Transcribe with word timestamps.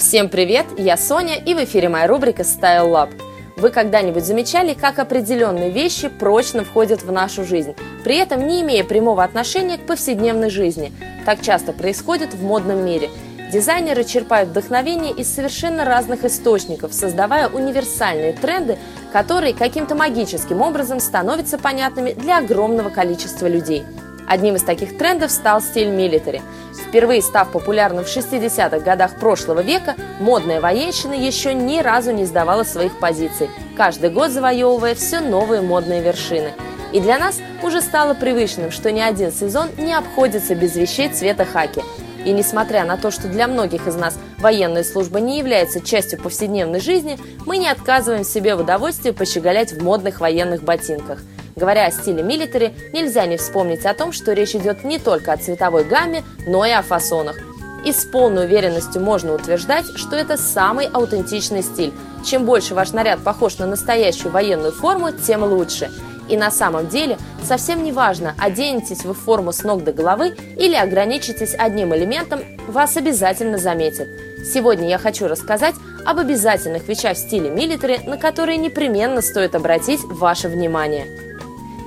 Всем 0.00 0.30
привет, 0.30 0.64
я 0.78 0.96
Соня 0.96 1.34
и 1.34 1.52
в 1.52 1.62
эфире 1.62 1.90
моя 1.90 2.06
рубрика 2.06 2.40
Style 2.40 2.90
Lab. 2.90 3.10
Вы 3.58 3.68
когда-нибудь 3.68 4.24
замечали, 4.24 4.72
как 4.72 4.98
определенные 4.98 5.68
вещи 5.70 6.08
прочно 6.08 6.64
входят 6.64 7.02
в 7.02 7.12
нашу 7.12 7.44
жизнь, 7.44 7.74
при 8.02 8.16
этом 8.16 8.46
не 8.46 8.62
имея 8.62 8.82
прямого 8.82 9.22
отношения 9.22 9.76
к 9.76 9.84
повседневной 9.84 10.48
жизни? 10.48 10.90
Так 11.26 11.42
часто 11.42 11.74
происходит 11.74 12.32
в 12.32 12.42
модном 12.42 12.82
мире. 12.82 13.10
Дизайнеры 13.52 14.04
черпают 14.04 14.48
вдохновение 14.48 15.12
из 15.12 15.32
совершенно 15.32 15.84
разных 15.84 16.24
источников, 16.24 16.94
создавая 16.94 17.48
универсальные 17.48 18.32
тренды, 18.32 18.78
которые 19.12 19.52
каким-то 19.52 19.94
магическим 19.94 20.62
образом 20.62 20.98
становятся 20.98 21.58
понятными 21.58 22.12
для 22.12 22.38
огромного 22.38 22.88
количества 22.88 23.46
людей. 23.46 23.84
Одним 24.30 24.54
из 24.54 24.62
таких 24.62 24.96
трендов 24.96 25.32
стал 25.32 25.60
стиль 25.60 25.88
милитари. 25.88 26.40
Впервые 26.72 27.20
став 27.20 27.50
популярным 27.50 28.04
в 28.04 28.06
60-х 28.06 28.78
годах 28.78 29.16
прошлого 29.16 29.58
века, 29.58 29.96
модная 30.20 30.60
военщина 30.60 31.14
еще 31.14 31.52
ни 31.52 31.80
разу 31.80 32.12
не 32.12 32.24
сдавала 32.24 32.62
своих 32.62 32.96
позиций, 33.00 33.50
каждый 33.76 34.10
год 34.10 34.30
завоевывая 34.30 34.94
все 34.94 35.18
новые 35.18 35.62
модные 35.62 36.00
вершины. 36.00 36.52
И 36.92 37.00
для 37.00 37.18
нас 37.18 37.40
уже 37.64 37.80
стало 37.80 38.14
привычным, 38.14 38.70
что 38.70 38.92
ни 38.92 39.00
один 39.00 39.32
сезон 39.32 39.68
не 39.76 39.92
обходится 39.92 40.54
без 40.54 40.76
вещей 40.76 41.08
цвета 41.08 41.44
хаки. 41.44 41.82
И 42.24 42.30
несмотря 42.30 42.84
на 42.84 42.96
то, 42.96 43.10
что 43.10 43.26
для 43.26 43.48
многих 43.48 43.88
из 43.88 43.96
нас 43.96 44.16
военная 44.38 44.84
служба 44.84 45.18
не 45.18 45.38
является 45.38 45.80
частью 45.80 46.20
повседневной 46.20 46.78
жизни, 46.78 47.18
мы 47.46 47.56
не 47.56 47.66
отказываем 47.66 48.22
себе 48.22 48.54
в 48.54 48.60
удовольствии 48.60 49.10
пощеголять 49.10 49.72
в 49.72 49.82
модных 49.82 50.20
военных 50.20 50.62
ботинках– 50.62 51.18
Говоря 51.56 51.86
о 51.86 51.90
стиле 51.90 52.22
милитари, 52.22 52.74
нельзя 52.92 53.26
не 53.26 53.36
вспомнить 53.36 53.84
о 53.84 53.94
том, 53.94 54.12
что 54.12 54.32
речь 54.32 54.54
идет 54.54 54.84
не 54.84 54.98
только 54.98 55.32
о 55.32 55.36
цветовой 55.36 55.84
гамме, 55.84 56.22
но 56.46 56.64
и 56.64 56.70
о 56.70 56.82
фасонах. 56.82 57.38
И 57.84 57.92
с 57.92 58.04
полной 58.04 58.44
уверенностью 58.44 59.02
можно 59.02 59.34
утверждать, 59.34 59.86
что 59.96 60.14
это 60.16 60.36
самый 60.36 60.86
аутентичный 60.86 61.62
стиль. 61.62 61.92
Чем 62.24 62.44
больше 62.44 62.74
ваш 62.74 62.92
наряд 62.92 63.20
похож 63.20 63.58
на 63.58 63.66
настоящую 63.66 64.32
военную 64.32 64.72
форму, 64.72 65.12
тем 65.12 65.42
лучше. 65.42 65.90
И 66.28 66.36
на 66.36 66.50
самом 66.50 66.88
деле 66.88 67.18
совсем 67.42 67.82
не 67.82 67.90
важно, 67.90 68.34
оденетесь 68.38 69.04
вы 69.04 69.14
в 69.14 69.18
форму 69.18 69.52
с 69.52 69.64
ног 69.64 69.82
до 69.82 69.92
головы 69.92 70.36
или 70.56 70.76
ограничитесь 70.76 71.56
одним 71.58 71.94
элементом, 71.94 72.40
вас 72.68 72.96
обязательно 72.96 73.58
заметят. 73.58 74.08
Сегодня 74.44 74.88
я 74.88 74.98
хочу 74.98 75.26
рассказать 75.26 75.74
об 76.06 76.18
обязательных 76.18 76.86
вещах 76.86 77.16
в 77.16 77.20
стиле 77.20 77.50
милитари, 77.50 78.00
на 78.06 78.16
которые 78.16 78.58
непременно 78.58 79.22
стоит 79.22 79.54
обратить 79.54 80.00
ваше 80.04 80.48
внимание. 80.48 81.29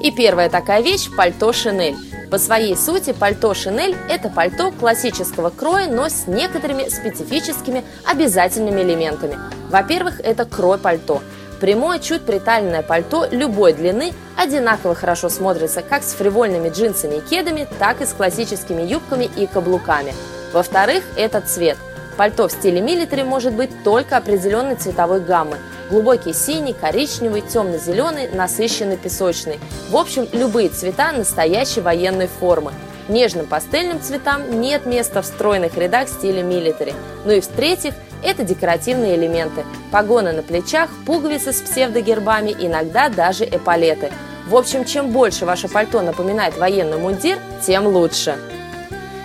И 0.04 0.12
первая 0.12 0.50
такая 0.50 0.82
вещь– 0.82 1.09
пальто 1.18 1.54
Шинель. 1.54 1.96
По 2.30 2.38
своей 2.38 2.76
сути, 2.76 3.14
пальто 3.14 3.54
Шинель– 3.54 3.96
это 4.09 4.28
пальто 4.28 4.73
классического 4.78 5.50
кроя, 5.50 5.88
но 5.88 6.09
с 6.09 6.28
некоторыми 6.28 6.90
специфическими 6.90 7.86
обязательными 8.04 8.81
элементами. 8.81 9.38
Во-первых, 9.70 10.20
это 10.20 10.44
крой 10.44 10.78
пальто. 10.78 11.22
Прямое, 11.62 12.00
чуть 12.00 12.24
приталенное 12.24 12.81
пальто 12.81 13.26
любой 13.31 13.72
длины 13.72 14.12
одинаково 14.36 14.94
хорошо 14.94 15.30
смотрится 15.30 15.81
как 15.81 16.04
с 16.04 16.12
фривольными 16.12 16.68
джинсами 16.68 17.16
и 17.16 17.22
кедами, 17.22 17.66
так 17.80 18.02
и 18.02 18.06
с 18.06 18.12
классическими 18.12 18.81
юбками 18.81 19.30
и 19.38 19.48
каблуками. 19.48 20.14
Во-вторых, 20.52 21.06
это 21.16 21.40
цвет. 21.40 21.78
Пальто 22.18 22.50
в 22.50 22.52
стиле 22.52 22.81
милитари 22.81 23.24
может 23.24 23.54
быть 23.54 23.72
только 23.86 24.18
определенной 24.18 24.76
цветовой 24.76 25.22
гаммы– 25.22 25.56
Глубокий 25.89 26.34
синий, 26.34 26.73
коричневый, 26.73 27.42
темно-зеленый, 27.42 28.30
насыщенный 28.30 28.98
песочный. 28.98 29.59
В 29.90 29.98
общем, 29.98 30.28
любые 30.31 30.70
цвета 30.70 31.12
настоящей 31.12 31.81
военной 31.81 32.28
формы. 32.28 32.73
Нежным 33.09 33.45
пастельным 33.45 34.02
цветам 34.02 34.62
нет 34.62 34.86
места 34.86 35.22
в 35.22 35.25
стройных 35.25 35.78
рядах 35.78 36.08
стиля 36.08 36.42
милитари. 36.42 36.94
Ну 37.25 37.34
и 37.34 37.42
в-третьих, 37.42 37.94
это 38.23 38.44
декоративные 38.44 39.16
элементы. 39.16 39.66
Погоны 39.92 40.31
на 40.31 40.42
плечах, 40.42 40.90
пуговицы 41.06 41.52
с 41.52 41.62
псевдогербами, 41.62 42.56
иногда 42.58 43.09
даже 43.09 43.44
эполеты. 43.44 44.12
В 44.47 44.56
общем, 44.56 44.85
чем 44.85 45.12
больше 45.12 45.46
ваше 45.46 45.68
пальто 45.68 46.02
напоминает 46.02 46.58
военный 46.58 46.97
мундир, 46.97 47.38
тем 47.66 47.88
лучше. 47.88 48.38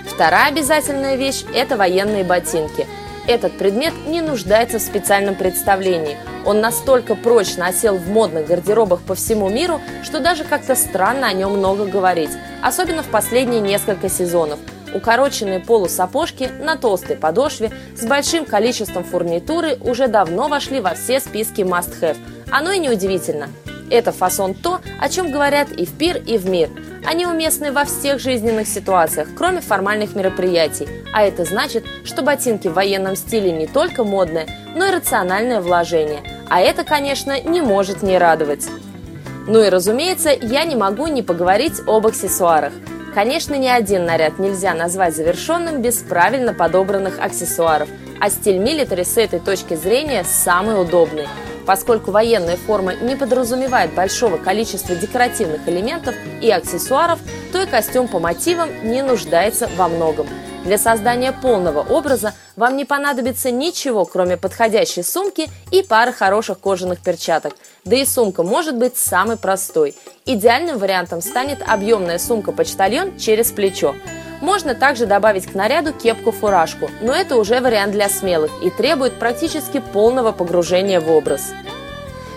Вторая 0.09 0.49
обязательная 0.49 1.15
вещь– 1.15 1.45
это 1.55 1.77
военные 1.77 2.25
ботинки. 2.25 2.89
Этот 3.29 3.59
предмет 3.59 3.93
не 4.07 4.23
нуждается 4.23 4.79
в 4.79 4.83
специальном 4.83 5.35
представлении. 5.35 6.17
Он 6.47 6.63
настолько 6.63 7.15
прочно 7.15 7.67
осел 7.67 7.99
в 7.99 8.09
модных 8.09 8.47
гардеробах 8.47 9.03
по 9.03 9.15
всему 9.15 9.51
миру, 9.51 9.83
что 10.03 10.19
даже 10.19 10.45
как-то 10.45 10.75
странно 10.75 11.27
о 11.27 11.35
нем 11.35 11.53
много 11.53 11.85
говорить, 11.85 12.31
особенно 12.63 13.03
в 13.03 13.09
последние 13.09 13.61
несколько 13.61 14.09
сезонов. 14.09 14.59
Укороченные 14.95 15.61
полусапожки 15.61 16.49
на 16.59 16.77
толстой 16.77 17.17
подошве 17.17 17.71
с 17.95 18.07
большим 18.07 18.47
количеством 18.47 19.05
фурнитуры 19.05 19.77
уже 19.83 20.09
давно 20.09 20.49
вошли 20.49 20.81
во 20.81 20.95
все 20.95 21.21
списки 21.21 21.61
must-have. 21.61 22.17
Оно 22.51 22.73
и 22.73 22.79
неудивительно. 22.79 23.51
Это 23.91 24.11
фасон 24.11 24.55
то, 24.55 24.81
о 24.99 25.09
чем 25.11 25.31
говорят 25.31 25.71
и 25.71 25.85
в 25.85 25.93
пир, 25.99 26.17
и 26.17 26.39
в 26.39 26.49
мир– 26.49 26.71
они 27.05 27.27
уместны 27.27 27.73
во 27.73 27.85
всех 27.85 28.21
жизненных 28.21 28.67
ситуациях, 28.67 29.29
кроме 29.37 29.61
формальных 29.61 30.15
мероприятий. 30.15 30.89
А 31.13 31.23
это 31.23 31.45
значит, 31.45 31.85
что 32.05 32.23
ботинки 32.23 32.69
в 32.69 32.75
военном 32.75 33.17
стиле 33.17 33.51
не 33.51 33.67
только 33.67 34.05
модное, 34.05 34.47
но 34.75 34.87
и 34.87 34.91
рациональное 34.91 35.61
вложение. 35.61 36.23
А 36.49 36.61
это, 36.61 36.85
конечно, 36.85 37.41
не 37.41 37.61
может 37.61 38.03
не 38.03 38.19
радовать. 38.19 38.67
Ну 39.47 39.63
и 39.63 39.69
разумеется, 39.69 40.31
я 40.31 40.65
не 40.65 40.77
могу 40.77 41.07
не 41.07 41.23
поговорить 41.23 41.81
об 41.87 42.07
аксессуарах. 42.07 42.73
Конечно, 43.15 43.55
ни 43.55 43.67
один 43.67 44.05
наряд 44.05 44.39
нельзя 44.39 44.75
назвать 44.75 45.17
завершенным 45.17 45.81
без 45.81 45.97
правильно 45.97 46.53
подобранных 46.53 47.19
аксессуаров, 47.19 47.89
а 48.21 48.31
стиль 48.31 48.59
милитари 48.59 49.05
с 49.05 49.17
этой 49.17 49.41
точки 49.41 49.75
зрения 49.75 50.25
самый 50.25 50.81
удобный– 50.81 51.27
Поскольку 51.69 52.13
военная 52.13 52.57
форма 52.57 52.95
не 52.95 53.15
подразумевает 53.15 53.93
большого 53.93 54.39
количества 54.39 54.95
декоративных 54.95 55.69
элементов 55.69 56.15
и 56.41 56.51
аксессуаров, 56.51 57.19
то 57.53 57.61
и 57.61 57.67
костюм 57.67 58.09
по 58.09 58.19
мотивам 58.19 58.71
не 58.85 59.03
нуждается 59.03 59.69
во 59.77 59.87
многом. 59.87 60.27
Для 60.65 60.79
создания 60.79 61.31
полного 61.31 61.81
образа 61.81 62.33
вам 62.57 62.79
не 62.79 62.87
понадобится 62.87 63.51
ничего, 63.51 64.07
кроме 64.07 64.39
подходящей 64.39 65.05
сумки 65.05 65.51
и 65.71 65.83
пары 65.83 66.15
хороших 66.15 66.59
кожаных 66.59 67.01
перчаток. 67.01 67.55
Да 67.85 67.97
и 67.97 68.07
сумка 68.07 68.43
может 68.43 68.75
быть 68.75 68.97
самой 68.97 69.37
простой. 69.37 69.95
Идеальным 70.25 70.79
вариантом 70.79 71.21
станет 71.21 71.61
объемная 71.61 72.19
сумка-почтальон 72.19 73.19
через 73.19 73.53
плечо. 73.53 73.95
Можно 74.41 74.75
также 74.75 75.07
добавить 75.07 75.47
к 75.47 75.55
наряду 75.55 75.93
кепку-фуражку, 75.93 76.91
но 77.01 77.13
это 77.13 77.37
уже 77.37 77.61
вариант 77.61 77.93
для 77.93 78.09
смелых 78.09 78.53
и 78.63 78.71
требует 78.71 79.19
практически 79.19 79.81
полного 79.81 80.33
погружения 80.33 81.01
в 81.01 81.11
образ. 81.11 81.53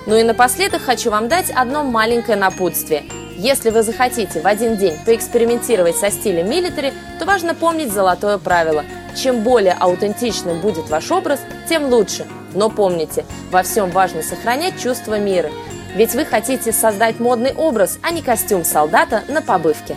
Ну 0.07 0.16
и 0.16 0.23
напоследок 0.23 0.81
хочу 0.81 1.11
вам 1.11 1.28
дать 1.28 1.51
одно 1.51 1.84
маленькое 1.84 2.38
напутствие. 2.38 3.03
Если 3.38 3.69
вы 3.69 3.84
захотите 3.84 4.41
в 4.41 4.47
один 4.47 4.78
день 4.78 4.97
поэкспериментировать 5.06 5.95
со 5.95 6.09
стилем 6.11 6.50
милитари, 6.50 6.94
то 7.19 7.25
важно 7.25 7.53
помнить 7.53 7.91
золотое 7.91 8.38
правило. 8.38 8.84
Чем 9.16 9.41
более 9.41 9.73
аутентичным 9.73 10.59
будет 10.61 10.90
ваш 10.90 11.11
образ, 11.11 11.40
тем 11.69 11.85
лучше. 11.90 12.25
Но 12.53 12.69
помните, 12.69 13.25
во 13.51 13.63
всем 13.63 13.90
важно 13.91 14.23
сохранять 14.23 14.81
чувство 14.81 15.19
мира. 15.19 15.50
Ведь 15.95 16.13
вы 16.13 16.25
хотите 16.25 16.72
создать 16.72 17.19
модный 17.19 17.53
образ, 17.53 18.00
а 18.01 18.11
не 18.11 18.22
костюм 18.22 18.63
солдата 18.63 19.23
на 19.28 19.41
побывке. 19.41 19.95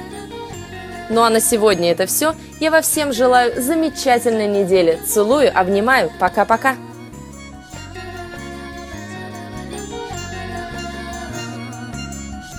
Ну 1.10 1.22
а 1.22 1.30
на 1.30 1.40
сегодня 1.40 1.90
это 1.90 2.06
все. 2.06 2.34
Я 2.60 2.70
во 2.70 2.80
всем 2.80 3.12
желаю 3.12 3.60
замечательной 3.60 4.48
недели. 4.48 4.98
Целую, 5.06 5.56
обнимаю. 5.56 6.10
Пока-пока. 6.18 6.76